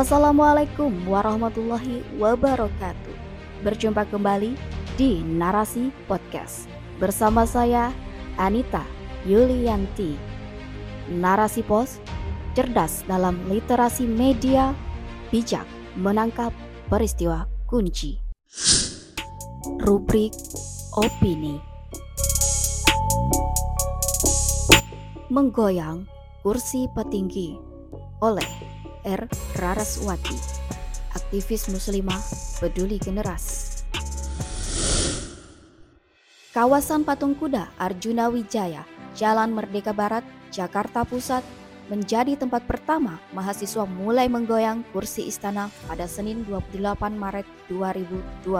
Assalamualaikum 0.00 1.12
warahmatullahi 1.12 2.00
wabarakatuh. 2.16 3.12
Berjumpa 3.60 4.08
kembali 4.08 4.56
di 4.96 5.20
Narasi 5.20 5.92
Podcast 6.08 6.72
bersama 6.96 7.44
saya 7.44 7.92
Anita 8.40 8.80
Yulianti. 9.28 10.16
Narasi 11.12 11.60
Pos 11.60 12.00
cerdas 12.56 13.04
dalam 13.04 13.44
literasi 13.52 14.08
media, 14.08 14.72
bijak 15.28 15.68
menangkap 16.00 16.56
peristiwa 16.88 17.44
kunci. 17.68 18.24
Rubrik 19.84 20.32
opini. 20.96 21.60
Menggoyang 25.28 26.08
kursi 26.40 26.88
petinggi 26.96 27.60
oleh 28.24 28.69
R. 29.06 29.24
Raraswati, 29.56 30.36
aktivis 31.16 31.72
muslimah 31.72 32.20
peduli 32.60 33.00
generasi. 33.00 33.80
Kawasan 36.50 37.06
Patung 37.06 37.38
Kuda 37.38 37.70
Arjuna 37.78 38.28
Wijaya, 38.28 38.84
Jalan 39.14 39.54
Merdeka 39.54 39.94
Barat, 39.94 40.26
Jakarta 40.50 41.06
Pusat 41.06 41.46
menjadi 41.88 42.36
tempat 42.36 42.66
pertama 42.66 43.22
mahasiswa 43.32 43.86
mulai 43.86 44.26
menggoyang 44.26 44.82
kursi 44.90 45.26
istana 45.30 45.70
pada 45.86 46.04
Senin 46.10 46.42
28 46.46 46.94
Maret 47.14 47.46
2022. 47.70 48.50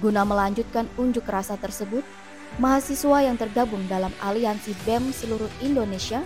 Guna 0.00 0.22
melanjutkan 0.24 0.88
unjuk 0.96 1.28
rasa 1.28 1.60
tersebut, 1.60 2.02
mahasiswa 2.56 3.28
yang 3.28 3.36
tergabung 3.36 3.84
dalam 3.86 4.10
aliansi 4.24 4.72
BEM 4.88 5.12
seluruh 5.12 5.52
Indonesia 5.60 6.24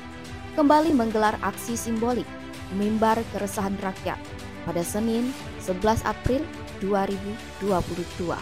kembali 0.54 0.94
menggelar 0.94 1.36
aksi 1.42 1.76
simbolik 1.76 2.26
mimbar 2.74 3.22
keresahan 3.30 3.78
rakyat 3.78 4.18
pada 4.66 4.82
Senin 4.82 5.30
11 5.62 6.02
April 6.02 6.42
2022. 6.82 8.34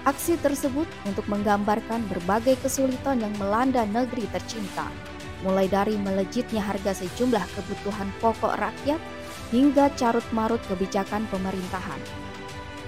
Aksi 0.00 0.34
tersebut 0.40 0.88
untuk 1.04 1.28
menggambarkan 1.28 2.08
berbagai 2.08 2.56
kesulitan 2.64 3.20
yang 3.20 3.34
melanda 3.36 3.84
negeri 3.84 4.24
tercinta, 4.32 4.88
mulai 5.44 5.68
dari 5.68 5.94
melejitnya 6.00 6.64
harga 6.64 6.96
sejumlah 7.04 7.44
kebutuhan 7.52 8.08
pokok 8.18 8.56
rakyat 8.56 9.00
hingga 9.52 9.92
carut-marut 10.00 10.60
kebijakan 10.72 11.28
pemerintahan. 11.28 12.00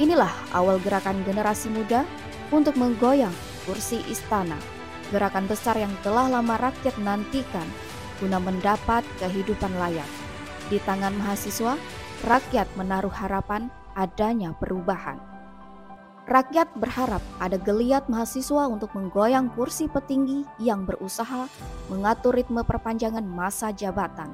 Inilah 0.01 0.33
awal 0.57 0.81
gerakan 0.81 1.21
generasi 1.29 1.69
muda 1.69 2.09
untuk 2.49 2.81
menggoyang 2.81 3.35
kursi 3.69 4.01
istana, 4.09 4.57
gerakan 5.13 5.45
besar 5.45 5.77
yang 5.77 5.93
telah 6.01 6.33
lama 6.33 6.57
rakyat 6.57 6.97
nantikan 6.97 7.69
guna 8.23 8.39
mendapat 8.39 9.03
kehidupan 9.19 9.75
layak. 9.75 10.07
Di 10.71 10.79
tangan 10.87 11.11
mahasiswa, 11.19 11.75
rakyat 12.23 12.71
menaruh 12.79 13.11
harapan 13.11 13.67
adanya 13.99 14.55
perubahan. 14.55 15.19
Rakyat 16.23 16.79
berharap 16.79 17.19
ada 17.43 17.59
geliat 17.59 18.07
mahasiswa 18.07 18.71
untuk 18.71 18.95
menggoyang 18.95 19.51
kursi 19.59 19.91
petinggi 19.91 20.47
yang 20.63 20.87
berusaha 20.87 21.51
mengatur 21.91 22.39
ritme 22.39 22.63
perpanjangan 22.63 23.27
masa 23.27 23.75
jabatan. 23.75 24.31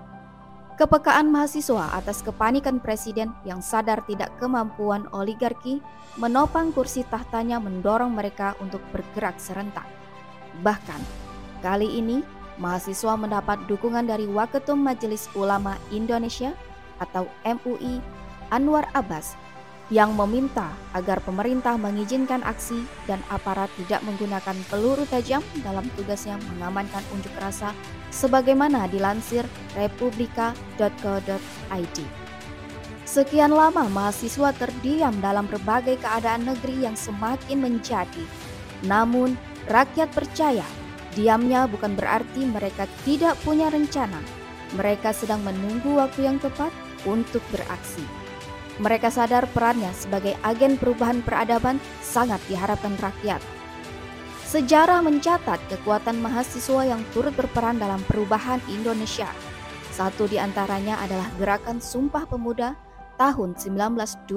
Kepekaan 0.76 1.32
mahasiswa 1.32 1.90
atas 1.96 2.22
kepanikan 2.22 2.78
presiden 2.78 3.34
yang 3.42 3.58
sadar 3.64 4.04
tidak 4.06 4.30
kemampuan 4.38 5.08
oligarki 5.10 5.82
menopang 6.20 6.70
kursi 6.70 7.02
tahtanya 7.08 7.58
mendorong 7.58 8.14
mereka 8.14 8.54
untuk 8.62 8.84
bergerak 8.94 9.40
serentak. 9.42 9.88
Bahkan, 10.62 11.00
kali 11.64 11.98
ini 11.98 12.22
mahasiswa 12.58 13.14
mendapat 13.14 13.62
dukungan 13.70 14.06
dari 14.06 14.26
Waketum 14.26 14.82
Majelis 14.82 15.30
Ulama 15.32 15.78
Indonesia 15.94 16.52
atau 16.98 17.30
MUI 17.46 18.02
Anwar 18.50 18.90
Abbas 18.92 19.38
yang 19.88 20.12
meminta 20.12 20.68
agar 20.92 21.16
pemerintah 21.24 21.80
mengizinkan 21.80 22.44
aksi 22.44 22.84
dan 23.08 23.24
aparat 23.32 23.72
tidak 23.80 24.04
menggunakan 24.04 24.52
peluru 24.68 25.08
tajam 25.08 25.40
dalam 25.64 25.88
tugasnya 25.96 26.36
mengamankan 26.52 27.00
unjuk 27.16 27.32
rasa 27.40 27.72
sebagaimana 28.12 28.84
dilansir 28.92 29.48
republika.co.id. 29.72 31.98
Sekian 33.08 33.56
lama 33.56 33.88
mahasiswa 33.88 34.52
terdiam 34.52 35.16
dalam 35.24 35.48
berbagai 35.48 35.96
keadaan 35.96 36.44
negeri 36.44 36.84
yang 36.84 36.92
semakin 36.92 37.56
menjadi. 37.56 38.20
Namun, 38.84 39.32
rakyat 39.72 40.12
percaya 40.12 40.68
diamnya 41.18 41.66
bukan 41.66 41.98
berarti 41.98 42.46
mereka 42.46 42.86
tidak 43.02 43.34
punya 43.42 43.66
rencana. 43.66 44.22
Mereka 44.78 45.10
sedang 45.10 45.42
menunggu 45.42 45.98
waktu 45.98 46.30
yang 46.30 46.38
tepat 46.38 46.70
untuk 47.02 47.42
beraksi. 47.50 48.06
Mereka 48.78 49.10
sadar 49.10 49.50
perannya 49.50 49.90
sebagai 49.90 50.38
agen 50.46 50.78
perubahan 50.78 51.18
peradaban 51.26 51.82
sangat 51.98 52.38
diharapkan 52.46 52.94
rakyat. 53.02 53.42
Sejarah 54.46 55.02
mencatat 55.02 55.58
kekuatan 55.66 56.22
mahasiswa 56.22 56.86
yang 56.86 57.02
turut 57.10 57.34
berperan 57.34 57.82
dalam 57.82 57.98
perubahan 58.06 58.62
Indonesia. 58.70 59.28
Satu 59.90 60.30
di 60.30 60.38
antaranya 60.38 61.02
adalah 61.02 61.26
Gerakan 61.36 61.82
Sumpah 61.82 62.22
Pemuda 62.24 62.78
tahun 63.18 63.58
1928. 63.58 64.30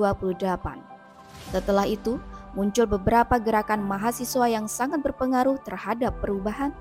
Setelah 1.54 1.86
itu, 1.86 2.18
muncul 2.54 2.88
beberapa 2.88 3.40
gerakan 3.40 3.84
mahasiswa 3.84 4.46
yang 4.48 4.68
sangat 4.68 5.00
berpengaruh 5.04 5.60
terhadap 5.64 6.20
perubahan, 6.20 6.76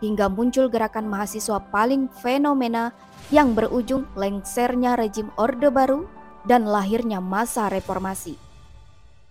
hingga 0.00 0.32
muncul 0.32 0.72
gerakan 0.72 1.06
mahasiswa 1.06 1.60
paling 1.68 2.08
fenomena 2.08 2.96
yang 3.28 3.52
berujung 3.52 4.08
lengsernya 4.16 4.96
rejim 4.96 5.28
Orde 5.36 5.68
Baru 5.68 6.08
dan 6.48 6.64
lahirnya 6.64 7.20
masa 7.20 7.68
reformasi. 7.68 8.40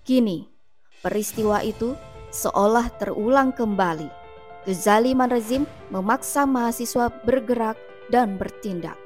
Kini, 0.05 0.45
peristiwa 1.01 1.65
itu 1.65 1.97
seolah 2.29 2.89
terulang 3.01 3.49
kembali. 3.49 4.09
Kezaliman 4.65 5.31
rezim 5.33 5.65
memaksa 5.89 6.45
mahasiswa 6.45 7.09
bergerak 7.25 7.77
dan 8.13 8.37
bertindak. 8.37 8.97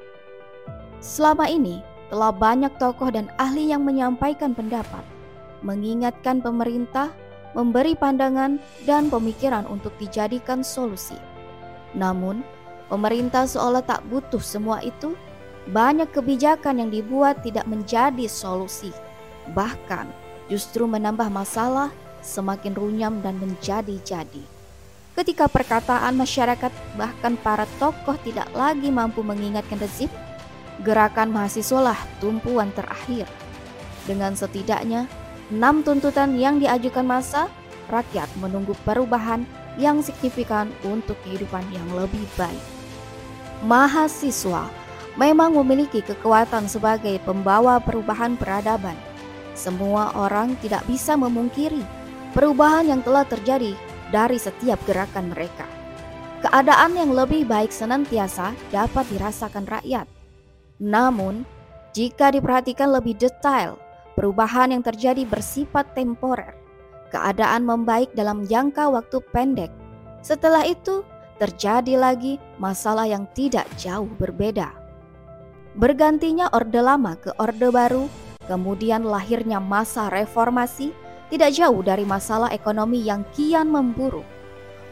Selama 1.00 1.48
ini, 1.48 1.80
telah 2.12 2.32
banyak 2.32 2.72
tokoh 2.76 3.08
dan 3.08 3.32
ahli 3.40 3.72
yang 3.72 3.84
menyampaikan 3.84 4.52
pendapat, 4.52 5.04
mengingatkan 5.64 6.44
pemerintah, 6.44 7.10
memberi 7.56 7.96
pandangan 7.96 8.60
dan 8.84 9.08
pemikiran 9.08 9.64
untuk 9.66 9.96
dijadikan 9.96 10.60
solusi. 10.60 11.16
Namun, 11.96 12.44
pemerintah 12.92 13.48
seolah 13.48 13.80
tak 13.80 14.04
butuh 14.12 14.42
semua 14.44 14.84
itu 14.84 15.16
banyak 15.72 16.12
kebijakan 16.12 16.84
yang 16.84 16.90
dibuat 16.92 17.40
tidak 17.40 17.64
menjadi 17.64 18.28
solusi, 18.28 18.92
bahkan 19.56 20.04
justru 20.52 20.84
menambah 20.84 21.32
masalah 21.32 21.88
semakin 22.20 22.76
runyam 22.76 23.24
dan 23.24 23.40
menjadi-jadi. 23.40 24.44
Ketika 25.14 25.46
perkataan 25.46 26.18
masyarakat, 26.18 26.72
bahkan 26.98 27.38
para 27.38 27.64
tokoh 27.78 28.18
tidak 28.26 28.50
lagi 28.52 28.90
mampu 28.90 29.22
mengingatkan 29.22 29.78
rezim, 29.78 30.10
gerakan 30.82 31.30
mahasiswa 31.30 31.94
lah 31.94 31.98
tumpuan 32.18 32.74
terakhir. 32.74 33.30
Dengan 34.04 34.34
setidaknya 34.34 35.06
enam 35.52 35.84
tuntutan 35.84 36.36
yang 36.36 36.60
diajukan 36.62 37.04
masa, 37.04 37.52
rakyat 37.92 38.28
menunggu 38.40 38.72
perubahan 38.86 39.44
yang 39.76 40.00
signifikan 40.00 40.70
untuk 40.86 41.18
kehidupan 41.26 41.64
yang 41.74 41.88
lebih 41.92 42.22
baik. 42.38 42.62
Mahasiswa 43.64 44.70
memang 45.16 45.54
memiliki 45.54 46.02
kekuatan 46.02 46.66
sebagai 46.70 47.18
pembawa 47.22 47.78
perubahan 47.82 48.38
peradaban. 48.38 48.96
Semua 49.54 50.10
orang 50.18 50.58
tidak 50.58 50.82
bisa 50.90 51.14
memungkiri 51.14 51.82
perubahan 52.34 52.90
yang 52.90 53.00
telah 53.06 53.22
terjadi 53.22 53.72
dari 54.10 54.38
setiap 54.38 54.78
gerakan 54.86 55.30
mereka. 55.30 55.66
Keadaan 56.44 56.98
yang 56.98 57.14
lebih 57.14 57.48
baik 57.48 57.72
senantiasa 57.72 58.52
dapat 58.68 59.08
dirasakan 59.08 59.64
rakyat. 59.64 60.04
Namun, 60.82 61.46
jika 61.96 62.28
diperhatikan 62.34 62.90
lebih 62.90 63.16
detail, 63.16 63.80
perubahan 64.14 64.74
yang 64.74 64.82
terjadi 64.82 65.26
bersifat 65.26 65.92
temporer. 65.94 66.54
Keadaan 67.14 67.62
membaik 67.62 68.10
dalam 68.18 68.42
jangka 68.42 68.90
waktu 68.90 69.22
pendek. 69.30 69.70
Setelah 70.24 70.66
itu, 70.66 71.06
terjadi 71.38 71.98
lagi 71.98 72.38
masalah 72.58 73.06
yang 73.06 73.26
tidak 73.34 73.66
jauh 73.78 74.08
berbeda. 74.18 74.72
Bergantinya 75.74 76.50
Orde 76.54 76.78
Lama 76.78 77.18
ke 77.18 77.34
Orde 77.38 77.70
Baru, 77.70 78.06
kemudian 78.46 79.02
lahirnya 79.02 79.58
masa 79.58 80.06
reformasi 80.10 80.94
tidak 81.30 81.50
jauh 81.50 81.82
dari 81.82 82.06
masalah 82.06 82.54
ekonomi 82.54 83.02
yang 83.02 83.26
kian 83.34 83.66
memburuk. 83.66 84.26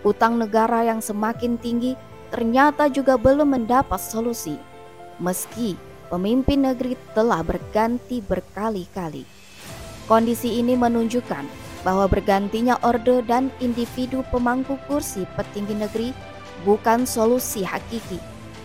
Utang 0.02 0.42
negara 0.42 0.82
yang 0.82 0.98
semakin 0.98 1.54
tinggi 1.62 1.94
ternyata 2.34 2.90
juga 2.90 3.14
belum 3.14 3.54
mendapat 3.54 4.02
solusi. 4.02 4.58
Meski 5.22 5.78
pemimpin 6.12 6.68
negeri 6.68 6.92
telah 7.16 7.40
berganti 7.40 8.20
berkali-kali. 8.20 9.24
Kondisi 10.04 10.60
ini 10.60 10.76
menunjukkan 10.76 11.48
bahwa 11.80 12.04
bergantinya 12.04 12.76
orde 12.84 13.24
dan 13.24 13.48
individu 13.64 14.20
pemangku 14.28 14.76
kursi 14.84 15.24
petinggi 15.32 15.72
negeri 15.72 16.08
bukan 16.68 17.08
solusi 17.08 17.64
hakiki 17.64 18.20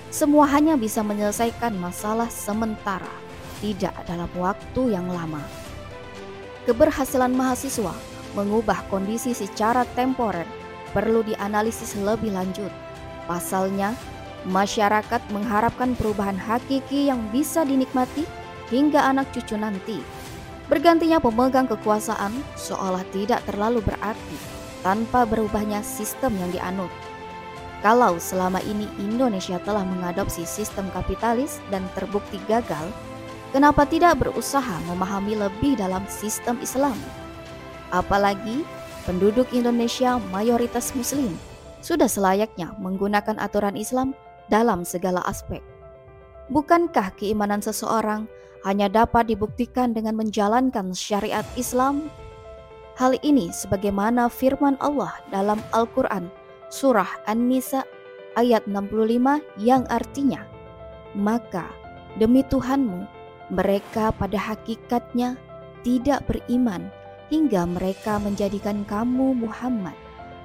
semua 0.07 0.47
hanya 0.47 0.79
bisa 0.79 1.03
menyelesaikan 1.03 1.75
masalah 1.83 2.31
sementara, 2.31 3.11
tidak 3.59 3.91
dalam 4.07 4.31
waktu 4.39 4.95
yang 4.95 5.03
lama. 5.11 5.43
Keberhasilan 6.63 7.35
mahasiswa 7.35 7.91
mengubah 8.31 8.87
kondisi 8.87 9.35
secara 9.35 9.83
temporer 9.99 10.47
perlu 10.95 11.27
dianalisis 11.27 11.99
lebih 11.99 12.31
lanjut. 12.31 12.71
Pasalnya, 13.27 13.91
masyarakat 14.45 15.21
mengharapkan 15.33 15.97
perubahan 15.97 16.37
hakiki 16.37 17.09
yang 17.09 17.23
bisa 17.33 17.65
dinikmati 17.65 18.27
hingga 18.69 19.01
anak 19.01 19.31
cucu 19.33 19.57
nanti. 19.57 19.97
Bergantinya 20.67 21.23
pemegang 21.23 21.65
kekuasaan 21.65 22.43
seolah 22.59 23.01
tidak 23.15 23.39
terlalu 23.47 23.79
berarti 23.81 24.37
tanpa 24.83 25.23
berubahnya 25.23 25.79
sistem 25.79 26.35
yang 26.35 26.51
dianut. 26.51 26.91
Kalau 27.79 28.19
selama 28.19 28.59
ini 28.65 28.89
Indonesia 28.99 29.61
telah 29.63 29.85
mengadopsi 29.85 30.43
sistem 30.43 30.91
kapitalis 30.91 31.63
dan 31.71 31.85
terbukti 31.95 32.41
gagal, 32.49 32.91
kenapa 33.55 33.87
tidak 33.87 34.19
berusaha 34.19 34.75
memahami 34.91 35.39
lebih 35.39 35.79
dalam 35.79 36.03
sistem 36.11 36.59
Islam? 36.59 36.97
Apalagi 37.93 38.67
penduduk 39.07 39.47
Indonesia 39.55 40.19
mayoritas 40.35 40.91
Muslim 40.91 41.31
sudah 41.79 42.11
selayaknya 42.11 42.75
menggunakan 42.81 43.39
aturan 43.39 43.79
Islam 43.79 44.11
dalam 44.47 44.83
segala 44.83 45.23
aspek. 45.27 45.63
Bukankah 46.47 47.15
keimanan 47.19 47.59
seseorang 47.59 48.27
hanya 48.63 48.87
dapat 48.87 49.27
dibuktikan 49.27 49.91
dengan 49.91 50.15
menjalankan 50.15 50.95
syariat 50.95 51.43
Islam? 51.59 52.07
Hal 52.97 53.19
ini 53.21 53.53
sebagaimana 53.53 54.31
firman 54.31 54.79
Allah 54.81 55.13
dalam 55.29 55.61
Al-Quran 55.75 56.31
surah 56.73 57.07
An-Nisa 57.29 57.85
ayat 58.39 58.65
65 58.65 59.43
yang 59.61 59.83
artinya, 59.91 60.43
Maka 61.13 61.69
demi 62.17 62.41
Tuhanmu, 62.41 63.05
mereka 63.53 64.11
pada 64.15 64.35
hakikatnya 64.35 65.39
tidak 65.85 66.25
beriman 66.27 66.91
hingga 67.31 67.63
mereka 67.63 68.19
menjadikan 68.19 68.83
kamu 68.87 69.35
Muhammad 69.35 69.95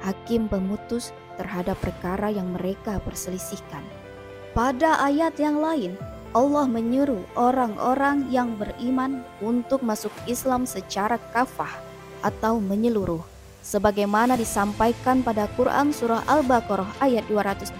hakim 0.02 0.50
pemutus 0.50 1.14
terhadap 1.36 1.78
perkara 1.80 2.28
yang 2.28 2.52
mereka 2.52 3.00
perselisihkan. 3.02 3.84
Pada 4.52 5.00
ayat 5.00 5.36
yang 5.40 5.60
lain, 5.60 5.96
Allah 6.32 6.64
menyuruh 6.64 7.24
orang-orang 7.36 8.28
yang 8.32 8.56
beriman 8.56 9.20
untuk 9.44 9.84
masuk 9.84 10.12
Islam 10.24 10.64
secara 10.64 11.20
kafah 11.32 11.72
atau 12.24 12.56
menyeluruh 12.56 13.20
sebagaimana 13.62 14.34
disampaikan 14.34 15.22
pada 15.22 15.46
Quran 15.54 15.94
surah 15.94 16.26
Al-Baqarah 16.26 16.98
ayat 16.98 17.24
208. 17.30 17.78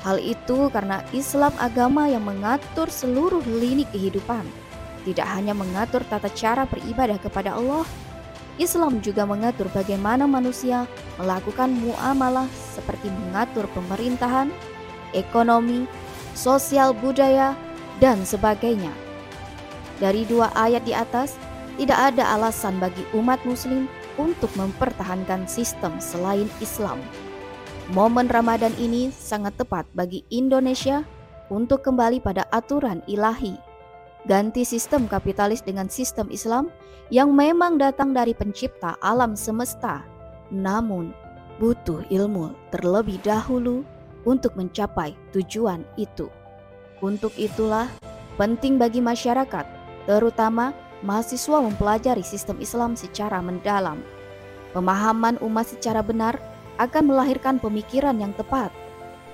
Hal 0.00 0.16
itu 0.20 0.68
karena 0.72 1.04
Islam 1.12 1.52
agama 1.60 2.08
yang 2.08 2.24
mengatur 2.24 2.88
seluruh 2.88 3.44
lini 3.44 3.84
kehidupan, 3.88 4.44
tidak 5.04 5.28
hanya 5.28 5.52
mengatur 5.56 6.04
tata 6.08 6.28
cara 6.32 6.64
beribadah 6.68 7.20
kepada 7.20 7.56
Allah, 7.56 7.84
Islam 8.60 9.00
juga 9.00 9.24
mengatur 9.24 9.72
bagaimana 9.72 10.28
manusia 10.28 10.84
melakukan 11.16 11.72
muamalah 11.72 12.44
seperti 12.76 13.08
mengatur 13.08 13.64
pemerintahan, 13.72 14.52
ekonomi, 15.16 15.88
sosial 16.36 16.92
budaya, 16.92 17.56
dan 18.04 18.20
sebagainya. 18.20 18.92
Dari 19.96 20.28
dua 20.28 20.52
ayat 20.52 20.84
di 20.84 20.92
atas, 20.92 21.40
tidak 21.80 22.12
ada 22.12 22.36
alasan 22.36 22.76
bagi 22.76 23.00
umat 23.16 23.40
muslim 23.48 23.88
untuk 24.20 24.52
mempertahankan 24.60 25.48
sistem 25.48 25.96
selain 25.96 26.48
Islam. 26.60 27.00
Momen 27.96 28.28
Ramadan 28.28 28.76
ini 28.76 29.08
sangat 29.08 29.56
tepat 29.56 29.88
bagi 29.96 30.20
Indonesia 30.28 31.00
untuk 31.48 31.80
kembali 31.80 32.20
pada 32.20 32.44
aturan 32.52 33.00
ilahi. 33.08 33.69
Ganti 34.28 34.68
sistem 34.68 35.08
kapitalis 35.08 35.64
dengan 35.64 35.88
sistem 35.88 36.28
Islam 36.28 36.68
yang 37.08 37.32
memang 37.32 37.80
datang 37.80 38.12
dari 38.12 38.36
pencipta 38.36 39.00
alam 39.00 39.32
semesta. 39.32 40.04
Namun, 40.52 41.16
butuh 41.56 42.04
ilmu 42.12 42.52
terlebih 42.68 43.16
dahulu 43.24 43.80
untuk 44.28 44.52
mencapai 44.60 45.16
tujuan 45.32 45.80
itu. 45.96 46.28
Untuk 47.00 47.32
itulah 47.40 47.88
penting 48.36 48.76
bagi 48.76 49.00
masyarakat, 49.00 49.64
terutama 50.04 50.76
mahasiswa 51.00 51.64
mempelajari 51.64 52.20
sistem 52.20 52.60
Islam 52.60 52.92
secara 53.00 53.40
mendalam. 53.40 54.04
Pemahaman 54.76 55.40
umat 55.40 55.66
secara 55.72 56.04
benar 56.04 56.36
akan 56.76 57.08
melahirkan 57.08 57.56
pemikiran 57.56 58.20
yang 58.20 58.36
tepat. 58.36 58.68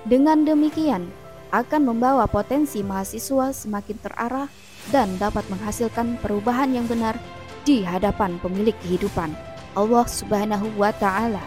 Dengan 0.07 0.47
demikian, 0.47 1.11
akan 1.51 1.91
membawa 1.91 2.27
potensi 2.27 2.83
mahasiswa 2.83 3.55
semakin 3.55 3.97
terarah 4.03 4.47
dan 4.91 5.15
dapat 5.19 5.43
menghasilkan 5.51 6.19
perubahan 6.23 6.71
yang 6.71 6.87
benar 6.87 7.19
di 7.67 7.83
hadapan 7.83 8.39
pemilik 8.39 8.75
kehidupan, 8.83 9.35
Allah 9.75 10.07
Subhanahu 10.07 10.71
wa 10.79 10.95
taala. 10.95 11.43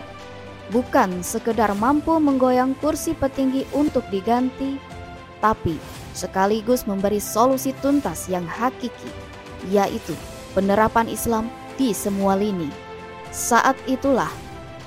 Bukan 0.71 1.25
sekedar 1.27 1.75
mampu 1.75 2.15
menggoyang 2.23 2.79
kursi 2.79 3.17
petinggi 3.17 3.67
untuk 3.75 4.07
diganti, 4.13 4.79
tapi 5.43 5.75
sekaligus 6.15 6.85
memberi 6.85 7.19
solusi 7.19 7.75
tuntas 7.81 8.29
yang 8.29 8.45
hakiki 8.47 9.11
yaitu 9.69 10.17
penerapan 10.57 11.05
Islam 11.11 11.53
di 11.77 11.93
semua 11.93 12.37
lini. 12.37 12.69
Saat 13.29 13.77
itulah 13.85 14.31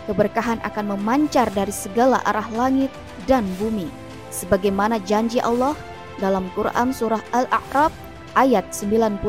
keberkahan 0.09 0.59
akan 0.65 0.97
memancar 0.97 1.47
dari 1.53 1.71
segala 1.71 2.19
arah 2.25 2.47
langit 2.53 2.89
dan 3.29 3.45
bumi, 3.61 3.87
sebagaimana 4.33 4.97
janji 5.03 5.37
Allah 5.39 5.77
dalam 6.17 6.49
Quran 6.57 6.91
Surah 6.91 7.21
Al-A'raf 7.33 7.93
ayat 8.33 8.73
96. 8.73 9.21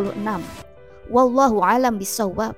Wallahu 1.12 1.60
alam 1.60 2.00
bisawab. 2.00 2.56